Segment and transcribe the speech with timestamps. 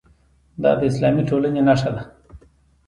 [0.61, 2.03] دا د اسلامي ټولنې نښه ده.